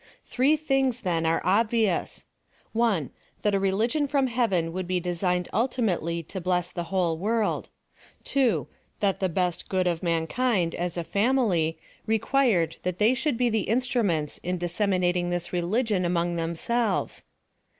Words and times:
Three 0.25 0.55
things, 0.57 1.01
then, 1.01 1.27
are 1.27 1.43
obvious: 1.45 2.25
1. 2.73 3.11
That 3.43 3.53
a 3.53 3.59
religion 3.59 4.07
from 4.07 4.25
heaven 4.25 4.73
would 4.73 4.87
be 4.87 4.99
designed 4.99 5.47
ultimately 5.53 6.23
to 6.23 6.41
bless 6.41 6.71
the 6.71 6.85
whole 6.85 7.19
world. 7.19 7.69
2. 8.23 8.65
That 8.99 9.19
the 9.19 9.29
best 9.29 9.69
good 9.69 9.85
of 9.85 10.01
mankind, 10.01 10.73
as 10.73 10.97
a 10.97 11.03
family, 11.03 11.77
required 12.07 12.77
that 12.81 12.97
they 12.97 13.13
should 13.13 13.37
be 13.37 13.51
the 13.51 13.69
instruments 13.69 14.39
in 14.39 14.57
disseminating 14.57 15.29
this 15.29 15.53
religion 15.53 16.03
among 16.03 16.35
themselves. 16.35 17.23